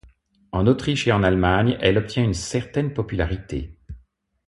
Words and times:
En 0.51 0.65
Autriche 0.65 1.05
et 1.07 1.11
en 1.11 1.21
Allemagne, 1.21 1.77
elle 1.79 1.99
obtient 1.99 2.23
une 2.23 2.33
certaine 2.33 2.91
popularité. 2.91 3.77